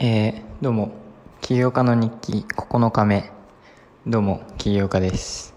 [0.00, 0.92] えー、どうも。
[1.40, 3.32] 起業家の日記9日目。
[4.06, 5.56] どうも起業家です、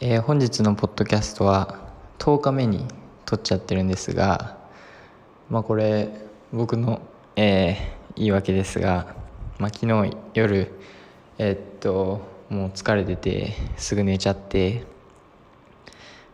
[0.00, 1.78] えー本日のポッドキャストは
[2.18, 2.84] 10日目に
[3.24, 4.58] 撮っちゃってるんですが
[5.48, 6.10] まあこれ
[6.52, 7.00] 僕の、
[7.36, 9.16] えー言い訳ですが、
[9.58, 10.70] まあ、昨日夜
[11.38, 12.20] えーっと
[12.50, 14.84] もう疲れててすぐ寝ちゃって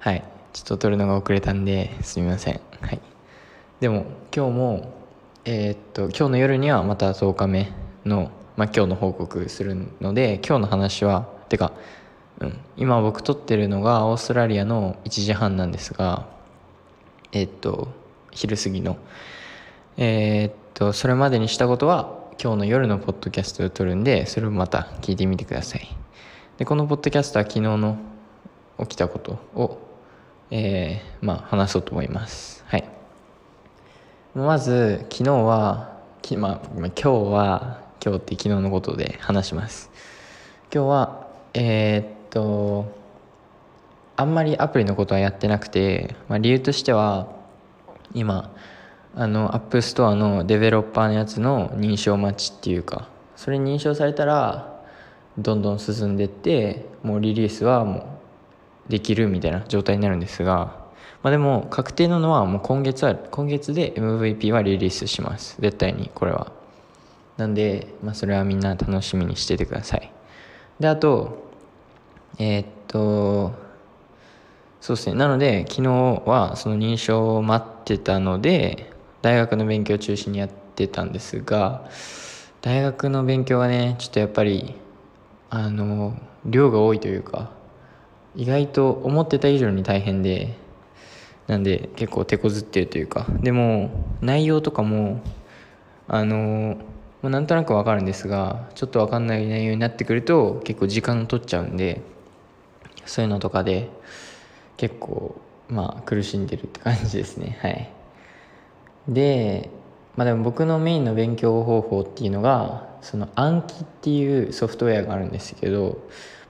[0.00, 0.24] はい。
[0.52, 2.60] ちょっと撮るのが遅れたんですみません。
[2.80, 3.00] はい。
[3.78, 4.04] でも
[4.34, 5.05] 今日も
[5.48, 7.70] えーっと今日の夜にはまた10日目
[8.04, 11.72] の、まあ、今日の報告するので今日の話はてか、
[12.40, 16.26] うん、今僕撮ってるのがオーストラリアの1時半なんですが
[17.30, 17.86] えーっと
[18.32, 18.96] 昼過ぎの。
[19.96, 25.86] えーっとそれまでにしたことは今日の夜のポッドキャストを撮るんでそれをまた聞いてみてください。
[26.58, 27.98] でこのポッドキャストは昨日の
[28.80, 29.78] 起きたことを、
[30.50, 32.64] えーまあ話そうと思います。
[32.66, 32.95] はい。
[34.36, 39.90] まず昨日はき、まあ、今日は今日って昨日のことで話します。
[40.70, 42.84] 今日はえーっと
[44.14, 47.28] あんまりアプリのことはやってなくて、まあ、理由としては
[48.12, 48.54] 今
[49.14, 54.84] あの App Store のデベロッパーのやつの認証待ちっていうかそれ認証されたら
[55.38, 58.20] どんどん進んでってもうリリースはも
[58.86, 60.84] うできるみたいな状態になるんですが
[61.22, 65.56] まあでも確定なのはもう今月は今月で MVP はリリースします。
[65.60, 66.52] 絶対にこれは。
[67.36, 70.10] なんで、まあ、それはみんな楽しみにしててください。
[70.80, 71.50] であと
[72.38, 73.52] えーっと
[74.80, 75.14] そうですね。
[75.16, 75.90] なので昨日
[76.26, 78.92] はその認証を待ってたので
[79.22, 81.88] 大学の勉強を中心にやってたんですが
[82.60, 84.74] 大学の勉強がねちょっとやっぱり
[85.50, 87.50] あの量が多いというか
[88.34, 90.56] 意外と思ってた以上に大変で
[91.46, 95.20] なんで結構手こずってるというかでも内容とかも
[96.08, 96.76] あの
[97.22, 102.02] まなんとなくわかるんですがちょっとわかんない内容になってくると結構時間取っちゃうんで
[103.04, 103.90] そういうのとかで
[104.76, 107.58] 結構まあ苦しんでるって感じですね。
[107.60, 107.90] はい。
[109.08, 109.70] で
[110.16, 115.98] まあでも僕のメインの勉強方法っていうのがその暗記っていうソフトウェアがあるんですけど、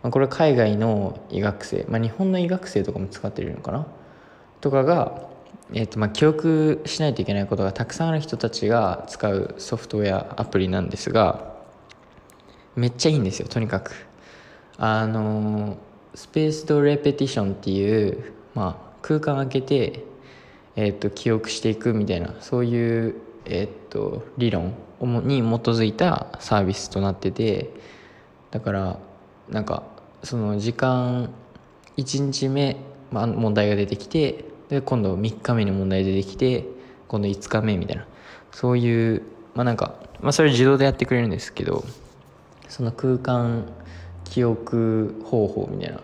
[0.02, 3.86] まあ、これ海外の医学生、まあ、日本の医学生とかも使ってるのかな
[4.60, 5.28] とかが、
[5.72, 11.54] えーとまあ、記憶しないといけないことがたくさんある人たちが使うソフトウェアアプリなんですが
[12.74, 13.92] めっちゃいいんですよとにかく。
[14.78, 15.78] あの
[16.14, 20.04] スペースドレペティションっていう、まあ、空間空けて、
[20.76, 23.14] えー、と記憶していくみたいなそういう、
[23.46, 27.70] えー、と理論に基づいたサービスとなってて
[28.50, 28.98] だから
[29.48, 29.82] なんか
[30.22, 31.30] その時間
[31.96, 32.76] 1日目、
[33.10, 36.64] まあ、問題が出てきてで今度3日目に問題出てきて
[37.08, 38.06] 今度5日目みたいな。
[38.52, 39.22] そういう
[39.54, 41.84] まあなんか、まあ、それ自動でやってくれるんですけど
[42.68, 43.66] その空間
[44.24, 46.00] 記憶方法みたいな。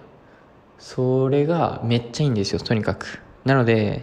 [0.78, 3.20] それがめっちゃいいんですよとにかく。
[3.44, 4.02] なので、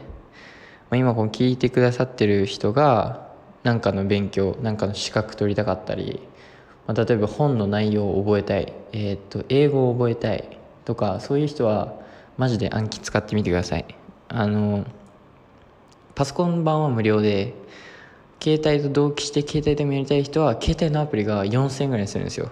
[0.90, 3.30] まあ、今こう聞いてくださってる人が
[3.64, 6.22] 何かの勉強何かの資格取りたかったり、
[6.88, 11.99] まあ、例えば本の内容を覚えたい、えー、っと英語を覚えたいとかそういう人は
[12.40, 13.86] マジで暗記使ってみてください。
[14.30, 14.86] あの
[16.16, 17.54] パソコン版は無料で
[18.42, 22.50] 携帯と同期して携帯でもやりたい人は携帯のアプリが4000円ぐらいするんですよ。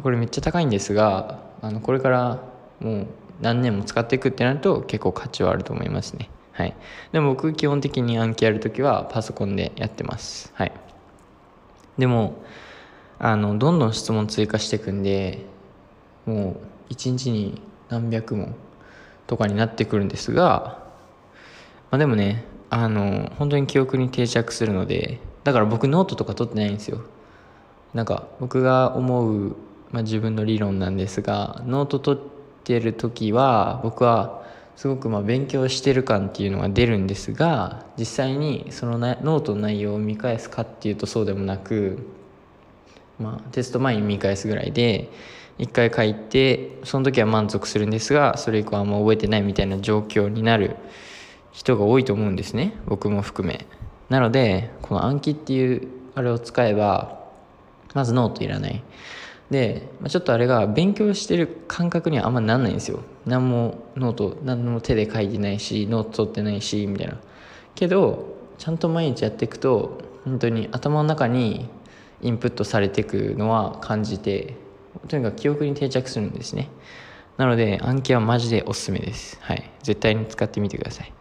[0.00, 2.44] これめっちゃ高いんですがあのこれから
[2.78, 3.06] もう
[3.40, 6.30] 何年も使っていくってなると結構価値はあると思いますね。
[6.52, 6.76] はい。
[7.10, 10.52] でも僕基本的に暗記やるときはパソコンでやってます。
[10.54, 10.72] はい。
[11.98, 12.44] でも
[13.18, 15.44] あのどんどん質問追加していくんで
[16.26, 18.54] もう1日に何百問
[19.30, 20.82] とかになってくるんですが、
[21.92, 27.00] まあ、でもねあの本当に記憶に定着するのでだから僕ノートとか取ってないんですよ。
[27.94, 29.56] なんか僕が思う、
[29.92, 32.22] まあ、自分の理論なんですがノート取っ
[32.64, 34.42] てる時は僕は
[34.74, 41.98] すごくま勉強してる感っていうのが出るんですが実際にそのなノートの内容を見返すかっていうとそうでもなく、
[43.20, 45.08] まあ、テスト前に見返すぐらいで
[45.60, 50.76] 一回書いてその時は満足するんですがそれ以降はあんま覚えてないみたいな状況になる
[51.52, 52.72] 人が多いと思うんですね。
[52.86, 53.66] 僕も含め。
[54.08, 57.20] なのでこの Anki っていうあれを使えば
[57.92, 58.82] まずノートいらない。
[59.50, 63.00] で、ま、ちょっとあれが勉強してる感覚にはあんまなんないんですよ。
[63.26, 67.18] 何もノート何も手で書いてないしノート取ってないしみたいな。
[67.74, 71.68] けどちゃんと毎日やっていくと本当に頭の中に
[72.22, 74.54] インプットされていくのは感じて
[75.08, 76.68] とにかく記憶に定着するんですね。
[77.36, 79.38] なので Anki はマジでおすすめです。
[79.40, 79.70] はい。
[79.82, 81.12] 絶対に使ってみてください。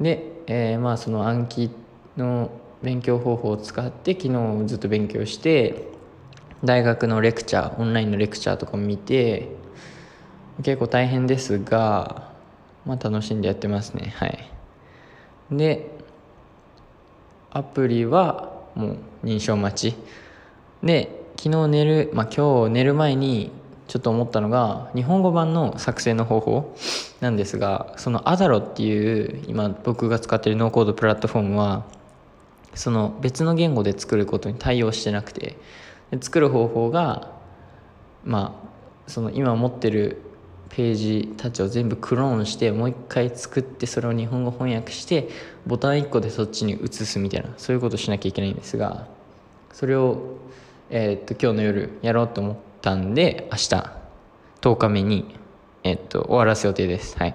[0.00, 1.70] で、えーまあその暗記
[2.16, 2.50] の
[2.82, 5.88] 勉強方法を使って昨日ずっと勉強して
[6.62, 9.48] 大学のレクチャーオンラインのレクチャーとかも見て
[10.62, 12.32] 結構大変ですが
[12.84, 14.12] まあ楽しんでやってますね。
[14.16, 14.48] はい。
[15.50, 15.90] で
[17.50, 19.96] アプリはもう認証待ち。
[20.82, 23.50] で昨日寝るまあ今日寝る前に
[23.88, 26.76] ちょっと思ったのが日本語版の作成の方法
[27.20, 31.84] なんですがそのアダロっていう今僕が使ってるノーコードプラットフォームは
[32.74, 35.56] その別の言語で作ることに対応してなくて
[36.20, 37.32] 作る方法が
[38.24, 40.22] まあその今持ってる
[40.68, 45.28] ページたちを全部クローンしてもう一回作ってそれを日本語翻訳して
[45.66, 49.06] ボタン1個でそっちに移すみたいなそういうことをしなきゃいけないんですが
[49.72, 50.38] それを、
[50.90, 53.92] えー、っと今日の夜やろうと思ったんで明日
[54.60, 55.34] 10日目に、
[55.82, 57.34] えー、っと終わらす予定ですはい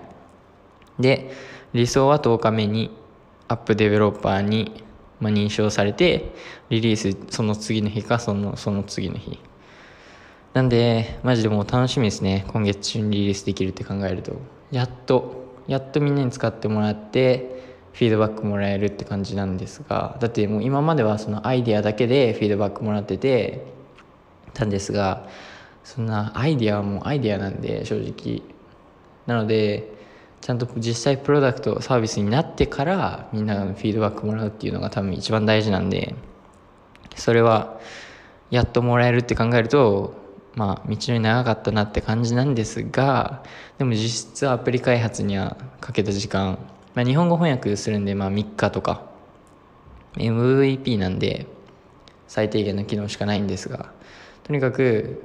[1.00, 1.32] で
[1.74, 2.92] 理想は10日目に
[3.48, 4.84] アップデベロッパーに、
[5.20, 6.34] まあ、認証されて
[6.70, 9.40] リリースその次の日かそのその次の日
[10.54, 12.44] なんで、マジでもう楽しみですね。
[12.50, 14.34] 今月中にリリースできるって考えると。
[14.70, 23.66] やっと、やっとみんなに使ってもらって、フィードバックもらえるって感じなんですが、だってもう今まではそのアイデアだけでフィードバックもらってて、
[24.54, 25.28] たんですが、
[25.84, 28.42] そんなアイデアはもうアイデアなんで、正直。
[29.26, 29.94] なので、
[30.42, 36.16] ちゃんと実際プロダクト、サービスになってから、みんなのフィードバックもらうっていうのが多分一番大事なんで、
[37.16, 37.80] それは、
[38.50, 40.20] やっともらえるって考えると、
[40.56, 43.42] まあ道のり長かったなって感じなんですが
[43.78, 46.58] でも実質アプリ開発にはかけた時間、
[46.94, 49.10] まあ、日本語翻訳するんでまあ3日とか。
[50.16, 51.46] MVP なんで
[52.28, 53.92] 最低限の機能しかないんですが。
[54.44, 55.24] とにかく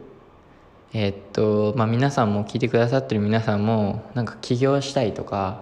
[0.92, 5.60] えー、っとまあ皆さんも聞いてくださってる皆さんもなんか起業したいとか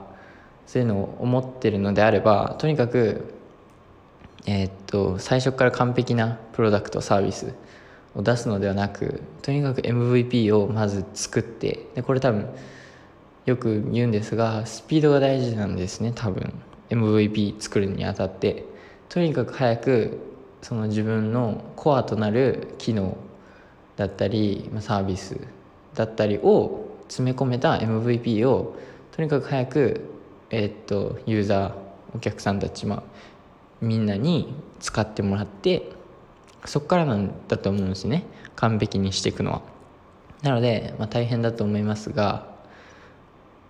[0.67, 3.35] そういうのを思ってるのであればとにかく
[4.47, 7.55] えー、っと最初から完璧なプロダクトサービス
[8.15, 12.49] を出すのではなくとにかく MVP をまず作ってでこれ多分
[13.47, 16.53] よく言うんですがスピードが大事なんですね多分。
[16.91, 18.65] MVP 作るにあたって。
[19.09, 20.19] とにかく早く
[20.63, 23.17] その自分のコアとなる機能
[23.97, 25.39] だったりサービス
[25.95, 28.75] だったりを詰め込めた MVP を
[29.13, 30.01] とにかく早く、
[30.51, 31.75] えー、っとユーザー
[32.17, 33.03] お客さんたち、まあ、
[33.81, 35.91] みんなに使ってもらって
[36.65, 38.25] そこからなんだと思うんですね。
[38.57, 39.63] 完璧にしていくのは。
[40.43, 42.54] なので、まあ、大変だと思いますが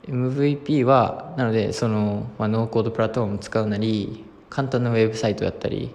[0.07, 5.95] MVP はなのでその、まあ、ノーコードプラットフォームを使うなり簡単なウェブサイトだったり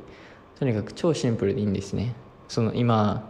[0.57, 2.13] とにかく超シンプルでいいんですね。
[2.49, 3.23] その今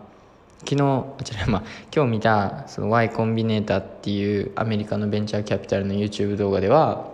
[0.59, 7.07] 昨日あ違う、まあ、今日見たその Y コンビネーターっていうアメリカのベンチャーキャピタルの YouTube 動画では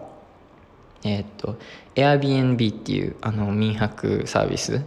[1.04, 1.58] えー、っと
[1.96, 4.82] Airbnb っていうあの民泊サービス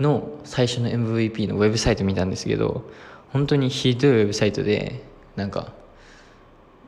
[0.00, 2.82] の最初の MVP のウェブサイト見たんですけど
[3.32, 5.04] 本当にひどいウェブサイトで
[5.36, 5.72] なんか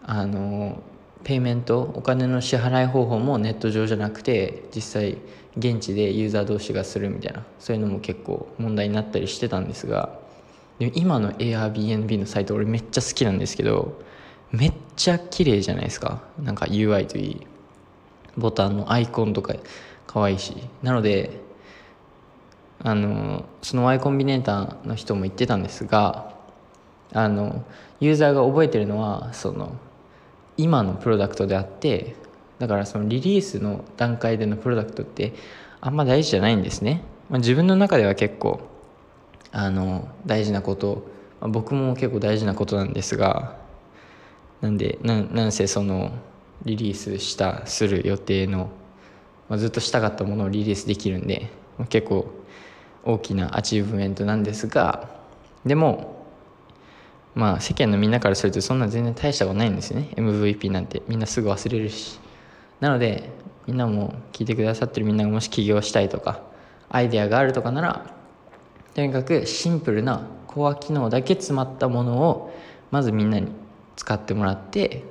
[0.04, 0.80] あの
[1.26, 5.18] ペイメントお金の支払い方法もネット上じゃなくて実際
[5.58, 10.20] 現地でユーザー同士がするみたいなそういうのも結構問題になったりしてたんですが
[10.78, 14.00] でも今の Airbnb のサイト俺めっちゃ好きなんですけど
[14.52, 16.22] めっちゃ綺麗じゃないですか。
[16.40, 17.46] なんか UI といい
[18.36, 19.54] ボタンのアイコンとか
[20.06, 20.56] 可愛いし。
[20.84, 21.40] なので
[22.84, 26.34] あのその Y コンビネーターの人も言ってたんですが
[27.12, 27.64] あの
[27.98, 29.72] ユーザーが覚えてるのはその
[30.56, 32.16] 今のプロダクトであって
[32.58, 35.34] だからそのリリースの段階でのプロダクトって
[35.80, 38.60] あんま大事じゃないんですね、まあ、自分の中では結構
[39.52, 41.06] あの大事なこと、
[41.40, 43.56] まあ、僕も結構大事なことなんですが
[44.60, 46.12] なんでなんせその
[46.64, 48.70] リリースしたする予定の、
[49.48, 52.26] まあ、ずっとしたかったものをリリースできるんで、まあ、結構
[53.04, 55.08] 大きな achievement なんですが
[55.64, 56.15] でも
[57.36, 60.08] まあ世間のみんなからするとそんな全然大したことないんですよね。
[60.16, 61.02] MVP なんて。
[61.06, 62.18] みんなすぐ忘れるし。
[62.80, 63.30] なので
[63.66, 66.42] みんなも聞いてくださってるみんながもし起業したいとか
[66.88, 68.14] アイデアがあるとかなら
[68.94, 72.54] とにかくシンプルなコア機能だけ詰まったものを
[72.90, 73.48] まずみんなに
[73.96, 75.04] 使ってもらって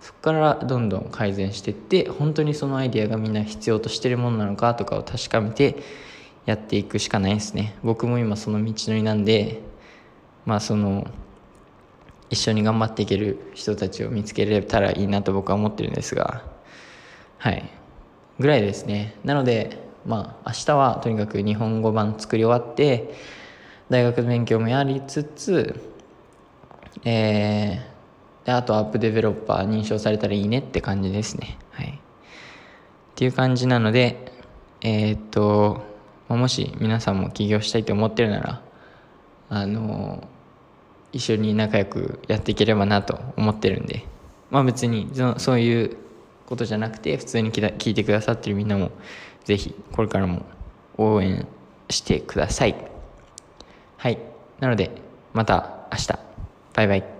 [0.00, 5.76] そこからどんどん改善していって本当にそのアイデアがみんな必要としてるものなのかとかを確かめて
[6.44, 7.74] やっていくしかないですね。
[7.82, 9.62] 僕も今その道のりなんで
[10.44, 11.06] まあその
[12.30, 16.42] 一緒に頑張っていける人たちを見つけれたらいいなと僕は思ってるんですが
[17.38, 17.68] はい。
[18.38, 19.16] ぐらいですね。
[19.22, 23.14] なのでまあ明日はとにかく日本語版作り終わって
[23.90, 25.80] 大学の勉強もやりつつ
[27.04, 31.58] えー、であとアップデベロッパー認証されたらいいねって感じですね。
[31.70, 31.88] はい。
[31.88, 31.92] っ
[33.14, 34.32] ていう感じなので
[34.86, 35.82] えー、っと、
[36.28, 38.62] もし皆さんも起業したいと思ってるなら
[39.48, 40.28] あの
[41.14, 44.04] 一緒に仲良くやっていければなと思ってるんで。
[44.50, 45.96] まあ別にそそういう
[46.46, 48.90] ことじゃなくて普通に聞いてくださってるみんなも
[49.44, 50.44] 是非これからも
[50.98, 51.46] 応援
[51.88, 52.74] してください。
[53.96, 54.18] はい。
[54.60, 54.90] なので
[55.32, 56.18] また明日。
[56.74, 57.13] バイバイ。